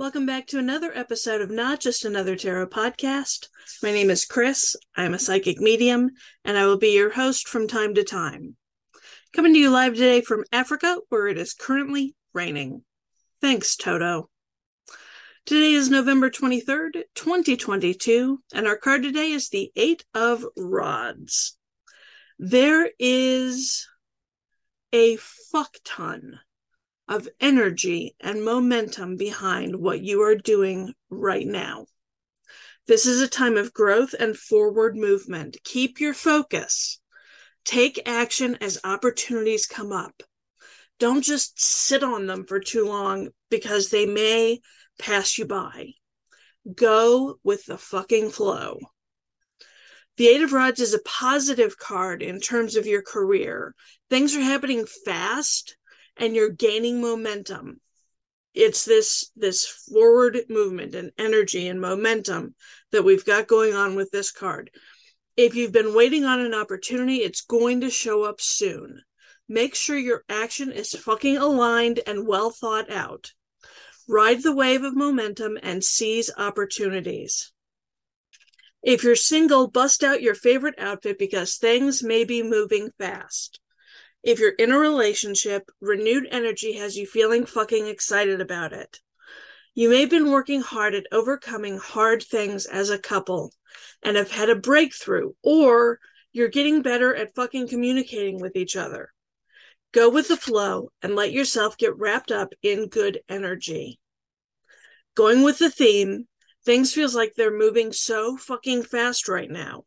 Welcome 0.00 0.24
back 0.24 0.46
to 0.46 0.58
another 0.58 0.96
episode 0.96 1.42
of 1.42 1.50
Not 1.50 1.78
Just 1.78 2.06
Another 2.06 2.34
Tarot 2.34 2.68
podcast. 2.68 3.48
My 3.82 3.92
name 3.92 4.08
is 4.08 4.24
Chris. 4.24 4.74
I'm 4.96 5.12
a 5.12 5.18
psychic 5.18 5.60
medium, 5.60 6.12
and 6.42 6.56
I 6.56 6.64
will 6.64 6.78
be 6.78 6.94
your 6.94 7.10
host 7.10 7.46
from 7.46 7.68
time 7.68 7.92
to 7.96 8.02
time. 8.02 8.56
Coming 9.34 9.52
to 9.52 9.58
you 9.58 9.68
live 9.68 9.92
today 9.92 10.22
from 10.22 10.46
Africa, 10.52 10.96
where 11.10 11.26
it 11.26 11.36
is 11.36 11.52
currently 11.52 12.14
raining. 12.32 12.82
Thanks, 13.42 13.76
Toto. 13.76 14.30
Today 15.44 15.74
is 15.74 15.90
November 15.90 16.30
23rd, 16.30 17.02
2022, 17.14 18.40
and 18.54 18.66
our 18.66 18.78
card 18.78 19.02
today 19.02 19.32
is 19.32 19.50
the 19.50 19.70
Eight 19.76 20.06
of 20.14 20.46
Rods. 20.56 21.58
There 22.38 22.90
is 22.98 23.86
a 24.94 25.16
fuck 25.16 25.76
ton 25.84 26.40
of 27.10 27.28
energy 27.40 28.14
and 28.20 28.44
momentum 28.44 29.16
behind 29.16 29.74
what 29.74 30.00
you 30.00 30.22
are 30.22 30.36
doing 30.36 30.94
right 31.10 31.46
now. 31.46 31.84
This 32.86 33.04
is 33.04 33.20
a 33.20 33.28
time 33.28 33.56
of 33.56 33.74
growth 33.74 34.14
and 34.18 34.36
forward 34.36 34.96
movement. 34.96 35.56
Keep 35.64 36.00
your 36.00 36.14
focus. 36.14 37.00
Take 37.64 38.00
action 38.06 38.56
as 38.60 38.80
opportunities 38.84 39.66
come 39.66 39.92
up. 39.92 40.22
Don't 41.00 41.22
just 41.22 41.60
sit 41.60 42.04
on 42.04 42.26
them 42.26 42.46
for 42.46 42.60
too 42.60 42.86
long 42.86 43.30
because 43.50 43.90
they 43.90 44.06
may 44.06 44.60
pass 44.98 45.36
you 45.36 45.46
by. 45.46 45.94
Go 46.72 47.38
with 47.42 47.66
the 47.66 47.78
fucking 47.78 48.30
flow. 48.30 48.78
The 50.16 50.28
Eight 50.28 50.42
of 50.42 50.52
Rods 50.52 50.80
is 50.80 50.94
a 50.94 51.02
positive 51.02 51.76
card 51.76 52.22
in 52.22 52.40
terms 52.40 52.76
of 52.76 52.86
your 52.86 53.02
career. 53.02 53.74
Things 54.10 54.36
are 54.36 54.42
happening 54.42 54.86
fast 55.04 55.76
and 56.16 56.34
you're 56.34 56.50
gaining 56.50 57.00
momentum. 57.00 57.80
It's 58.54 58.84
this 58.84 59.30
this 59.36 59.66
forward 59.66 60.38
movement 60.48 60.94
and 60.94 61.12
energy 61.16 61.68
and 61.68 61.80
momentum 61.80 62.54
that 62.90 63.04
we've 63.04 63.24
got 63.24 63.46
going 63.46 63.74
on 63.74 63.94
with 63.94 64.10
this 64.10 64.32
card. 64.32 64.70
If 65.36 65.54
you've 65.54 65.72
been 65.72 65.94
waiting 65.94 66.24
on 66.24 66.40
an 66.40 66.54
opportunity 66.54 67.18
it's 67.18 67.42
going 67.42 67.80
to 67.82 67.90
show 67.90 68.24
up 68.24 68.40
soon. 68.40 69.02
Make 69.48 69.74
sure 69.74 69.96
your 69.96 70.24
action 70.28 70.70
is 70.70 70.94
fucking 70.94 71.36
aligned 71.36 72.00
and 72.06 72.26
well 72.26 72.50
thought 72.50 72.90
out. 72.90 73.32
Ride 74.08 74.42
the 74.42 74.54
wave 74.54 74.82
of 74.82 74.96
momentum 74.96 75.58
and 75.62 75.84
seize 75.84 76.30
opportunities. 76.36 77.52
If 78.82 79.04
you're 79.04 79.16
single 79.16 79.68
bust 79.68 80.02
out 80.02 80.22
your 80.22 80.34
favorite 80.34 80.76
outfit 80.78 81.18
because 81.18 81.56
things 81.56 82.02
may 82.02 82.24
be 82.24 82.42
moving 82.42 82.90
fast 82.98 83.60
if 84.22 84.38
you're 84.38 84.50
in 84.50 84.72
a 84.72 84.78
relationship, 84.78 85.70
renewed 85.80 86.26
energy 86.30 86.74
has 86.74 86.96
you 86.96 87.06
feeling 87.06 87.46
fucking 87.46 87.86
excited 87.86 88.40
about 88.40 88.72
it. 88.72 89.00
You 89.74 89.88
may 89.88 90.00
have 90.00 90.10
been 90.10 90.30
working 90.30 90.60
hard 90.60 90.94
at 90.94 91.06
overcoming 91.12 91.78
hard 91.78 92.22
things 92.22 92.66
as 92.66 92.90
a 92.90 92.98
couple 92.98 93.52
and 94.02 94.16
have 94.16 94.30
had 94.30 94.50
a 94.50 94.56
breakthrough, 94.56 95.32
or 95.42 96.00
you're 96.32 96.48
getting 96.48 96.82
better 96.82 97.14
at 97.14 97.34
fucking 97.34 97.68
communicating 97.68 98.40
with 98.40 98.56
each 98.56 98.76
other. 98.76 99.12
Go 99.92 100.08
with 100.08 100.28
the 100.28 100.36
flow 100.36 100.92
and 101.02 101.16
let 101.16 101.32
yourself 101.32 101.76
get 101.76 101.96
wrapped 101.96 102.30
up 102.30 102.52
in 102.62 102.88
good 102.88 103.20
energy. 103.28 103.98
Going 105.14 105.42
with 105.42 105.58
the 105.58 105.70
theme, 105.70 106.26
things 106.64 106.92
feels 106.92 107.14
like 107.14 107.34
they're 107.34 107.56
moving 107.56 107.92
so 107.92 108.36
fucking 108.36 108.84
fast 108.84 109.28
right 109.28 109.50
now. 109.50 109.84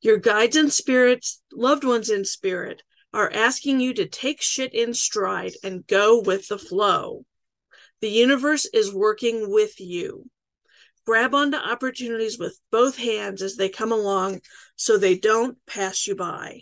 Your 0.00 0.18
guides 0.18 0.56
and 0.56 0.72
spirits, 0.72 1.42
loved 1.52 1.84
ones 1.84 2.10
in 2.10 2.24
spirit, 2.24 2.82
are 3.12 3.32
asking 3.32 3.80
you 3.80 3.94
to 3.94 4.06
take 4.06 4.42
shit 4.42 4.74
in 4.74 4.94
stride 4.94 5.54
and 5.62 5.86
go 5.86 6.20
with 6.20 6.48
the 6.48 6.58
flow. 6.58 7.24
The 8.00 8.10
universe 8.10 8.66
is 8.66 8.92
working 8.92 9.50
with 9.50 9.80
you. 9.80 10.28
Grab 11.06 11.34
onto 11.34 11.56
opportunities 11.56 12.38
with 12.38 12.58
both 12.70 12.98
hands 12.98 13.40
as 13.40 13.56
they 13.56 13.68
come 13.68 13.92
along 13.92 14.40
so 14.74 14.98
they 14.98 15.16
don't 15.16 15.56
pass 15.66 16.06
you 16.06 16.16
by. 16.16 16.60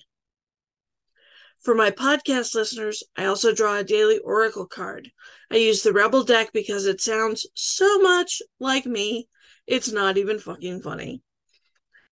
For 1.62 1.74
my 1.74 1.90
podcast 1.90 2.54
listeners, 2.54 3.02
I 3.16 3.24
also 3.24 3.54
draw 3.54 3.78
a 3.78 3.84
daily 3.84 4.18
oracle 4.18 4.66
card. 4.66 5.10
I 5.50 5.56
use 5.56 5.82
the 5.82 5.94
Rebel 5.94 6.22
deck 6.22 6.52
because 6.52 6.84
it 6.84 7.00
sounds 7.00 7.46
so 7.54 8.00
much 8.00 8.42
like 8.60 8.84
me, 8.84 9.28
it's 9.66 9.90
not 9.90 10.18
even 10.18 10.38
fucking 10.38 10.82
funny. 10.82 11.22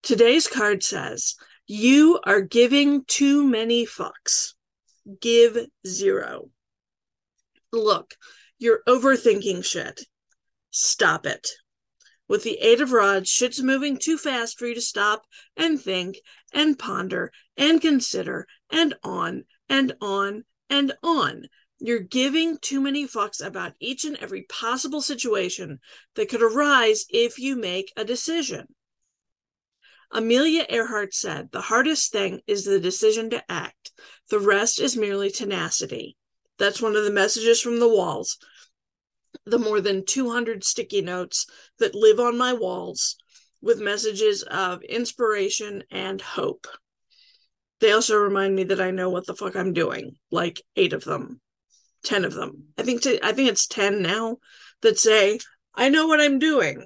Today's 0.01 0.47
card 0.47 0.83
says, 0.83 1.35
you 1.67 2.19
are 2.25 2.41
giving 2.41 3.05
too 3.05 3.43
many 3.43 3.85
fucks. 3.85 4.53
Give 5.21 5.57
zero. 5.85 6.49
Look, 7.71 8.15
you're 8.59 8.81
overthinking 8.87 9.63
shit. 9.63 10.01
Stop 10.71 11.25
it. 11.25 11.49
With 12.27 12.43
the 12.43 12.57
Eight 12.59 12.81
of 12.81 12.91
Rods, 12.91 13.29
shit's 13.29 13.61
moving 13.61 13.97
too 13.97 14.17
fast 14.17 14.57
for 14.57 14.65
you 14.65 14.75
to 14.75 14.81
stop 14.81 15.23
and 15.57 15.79
think 15.79 16.17
and 16.53 16.79
ponder 16.79 17.31
and 17.57 17.81
consider 17.81 18.47
and 18.71 18.95
on 19.03 19.43
and 19.69 19.93
on 20.01 20.45
and 20.69 20.93
on. 21.03 21.47
You're 21.79 21.99
giving 21.99 22.57
too 22.59 22.79
many 22.79 23.07
fucks 23.07 23.45
about 23.45 23.73
each 23.79 24.05
and 24.05 24.17
every 24.17 24.43
possible 24.43 25.01
situation 25.01 25.79
that 26.15 26.29
could 26.29 26.41
arise 26.41 27.05
if 27.09 27.37
you 27.37 27.55
make 27.55 27.91
a 27.97 28.05
decision. 28.05 28.67
Amelia 30.15 30.67
Earhart 30.69 31.15
said, 31.15 31.49
The 31.51 31.61
hardest 31.61 32.11
thing 32.11 32.41
is 32.45 32.65
the 32.65 32.79
decision 32.79 33.31
to 33.31 33.43
act. 33.51 33.91
The 34.29 34.39
rest 34.39 34.79
is 34.79 34.95
merely 34.95 35.31
tenacity. 35.31 36.15
That's 36.59 36.81
one 36.81 36.95
of 36.95 37.03
the 37.03 37.11
messages 37.11 37.59
from 37.59 37.79
the 37.79 37.89
walls. 37.89 38.37
The 39.45 39.57
more 39.57 39.81
than 39.81 40.05
200 40.05 40.63
sticky 40.63 41.01
notes 41.01 41.47
that 41.79 41.95
live 41.95 42.19
on 42.19 42.37
my 42.37 42.53
walls 42.53 43.17
with 43.59 43.81
messages 43.81 44.43
of 44.43 44.83
inspiration 44.83 45.83
and 45.89 46.21
hope. 46.21 46.67
They 47.79 47.91
also 47.91 48.15
remind 48.15 48.55
me 48.55 48.65
that 48.65 48.79
I 48.79 48.91
know 48.91 49.09
what 49.09 49.25
the 49.25 49.35
fuck 49.35 49.55
I'm 49.55 49.73
doing, 49.73 50.15
like 50.29 50.61
eight 50.75 50.93
of 50.93 51.03
them, 51.03 51.41
10 52.03 52.23
of 52.23 52.33
them. 52.33 52.67
I 52.77 52.83
think 52.83 53.01
to, 53.01 53.25
I 53.25 53.33
think 53.33 53.49
it's 53.49 53.65
10 53.65 54.03
now 54.03 54.37
that 54.83 54.99
say, 54.99 55.39
I 55.73 55.89
know 55.89 56.05
what 56.05 56.21
I'm 56.21 56.37
doing, 56.37 56.85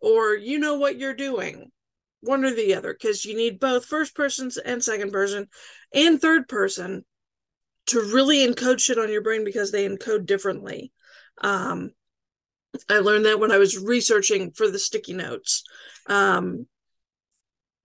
or 0.00 0.36
you 0.36 0.60
know 0.60 0.76
what 0.76 0.96
you're 0.96 1.14
doing, 1.14 1.72
one 2.20 2.44
or 2.44 2.52
the 2.52 2.74
other 2.74 2.92
because 2.92 3.24
you 3.24 3.36
need 3.36 3.60
both 3.60 3.84
first 3.84 4.14
person 4.14 4.50
and 4.64 4.82
second 4.82 5.12
person 5.12 5.46
and 5.94 6.20
third 6.20 6.48
person 6.48 7.04
to 7.86 8.00
really 8.00 8.46
encode 8.46 8.80
shit 8.80 8.98
on 8.98 9.10
your 9.10 9.22
brain 9.22 9.44
because 9.44 9.72
they 9.72 9.88
encode 9.88 10.26
differently. 10.26 10.92
Um, 11.42 11.92
I 12.88 12.98
learned 12.98 13.24
that 13.24 13.40
when 13.40 13.50
I 13.50 13.58
was 13.58 13.78
researching 13.78 14.50
for 14.52 14.70
the 14.70 14.78
sticky 14.78 15.14
notes. 15.14 15.62
Um, 16.06 16.66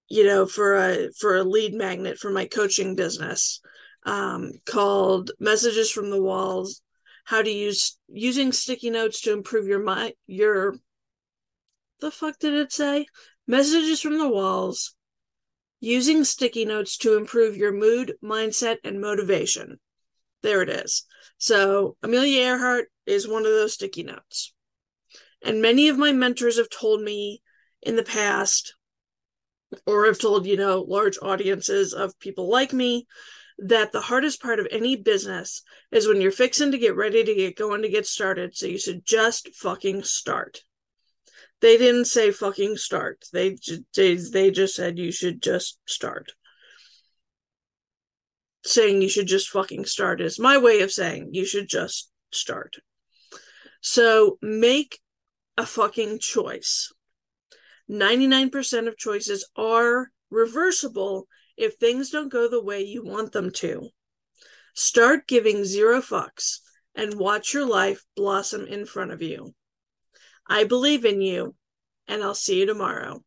you 0.09 0.25
know, 0.25 0.45
for 0.45 0.75
a 0.75 1.11
for 1.17 1.38
a 1.38 1.43
lead 1.43 1.73
magnet 1.73 2.19
for 2.19 2.29
my 2.29 2.45
coaching 2.45 2.95
business 2.95 3.61
um, 4.05 4.51
called 4.66 5.31
"Messages 5.39 5.89
from 5.89 6.09
the 6.09 6.22
Walls: 6.22 6.81
How 7.23 7.41
to 7.41 7.49
Use 7.49 7.97
Using 8.09 8.52
Sticky 8.52 8.90
Notes 8.90 9.22
to 9.22 9.34
Improve 9.34 9.67
Your 9.67 9.81
Mind." 9.81 10.13
Your 10.28 10.75
the 11.99 12.11
fuck 12.11 12.40
did 12.40 12.53
it 12.53 12.72
say? 12.72 13.05
Messages 13.47 14.01
from 14.01 14.17
the 14.17 14.29
walls. 14.29 14.95
Using 15.79 16.23
sticky 16.23 16.66
notes 16.66 16.97
to 16.99 17.17
improve 17.17 17.57
your 17.57 17.73
mood, 17.73 18.13
mindset, 18.23 18.78
and 18.84 19.01
motivation. 19.01 19.79
There 20.41 20.61
it 20.61 20.69
is. 20.69 21.05
So, 21.37 21.97
Amelia 22.03 22.41
Earhart 22.41 22.85
is 23.05 23.28
one 23.28 23.45
of 23.45 23.51
those 23.51 23.73
sticky 23.73 24.03
notes. 24.03 24.53
And 25.43 25.61
many 25.61 25.90
of 25.90 25.97
my 25.97 26.11
mentors 26.11 26.57
have 26.57 26.69
told 26.69 27.01
me 27.01 27.41
in 27.81 27.96
the 27.97 28.03
past, 28.03 28.75
or 29.85 30.05
have 30.05 30.19
told, 30.19 30.46
you 30.46 30.55
know, 30.55 30.81
large 30.81 31.17
audiences 31.22 31.93
of 31.93 32.17
people 32.19 32.49
like 32.49 32.72
me, 32.72 33.07
that 33.57 33.91
the 33.91 34.01
hardest 34.01 34.41
part 34.41 34.59
of 34.59 34.67
any 34.72 34.96
business 34.96 35.63
is 35.91 36.07
when 36.07 36.22
you're 36.22 36.31
fixing 36.31 36.72
to 36.72 36.78
get 36.78 36.96
ready 36.96 37.23
to 37.23 37.35
get 37.35 37.55
going 37.55 37.81
to 37.81 37.89
get 37.89 38.05
started. 38.05 38.55
So 38.55 38.67
you 38.67 38.79
should 38.79 39.05
just 39.05 39.53
fucking 39.55 40.03
start. 40.03 40.63
They 41.63 41.77
didn't 41.77 42.05
say 42.05 42.31
fucking 42.31 42.75
start. 42.75 43.23
They 43.31 43.55
they 43.95 44.15
they 44.15 44.51
just 44.51 44.75
said 44.75 44.99
you 44.99 45.13
should 45.13 45.41
just 45.41 45.79
start. 45.85 46.33
Saying 48.65 49.01
you 49.01 49.07
should 49.07 49.27
just 49.27 49.47
fucking 49.47 49.85
start 49.85 50.19
is 50.19 50.37
my 50.37 50.57
way 50.57 50.81
of 50.81 50.91
saying 50.91 51.29
you 51.31 51.45
should 51.45 51.69
just 51.69 52.11
start. 52.33 52.79
So 53.79 54.39
make 54.41 54.99
a 55.57 55.65
fucking 55.65 56.19
choice. 56.19 56.91
99% 57.89 58.89
of 58.89 58.97
choices 58.97 59.49
are 59.55 60.11
reversible 60.29 61.29
if 61.55 61.75
things 61.75 62.09
don't 62.09 62.27
go 62.27 62.49
the 62.49 62.61
way 62.61 62.81
you 62.81 63.05
want 63.05 63.31
them 63.31 63.51
to. 63.51 63.87
Start 64.73 65.27
giving 65.27 65.63
zero 65.63 66.01
fucks 66.01 66.57
and 66.93 67.13
watch 67.13 67.53
your 67.53 67.65
life 67.65 68.03
blossom 68.17 68.67
in 68.67 68.85
front 68.85 69.11
of 69.11 69.21
you. 69.21 69.53
I 70.47 70.63
believe 70.63 71.05
in 71.05 71.22
you, 71.22 71.55
and 72.07 72.22
I'll 72.23 72.35
see 72.35 72.59
you 72.59 72.66
tomorrow. 72.66 73.23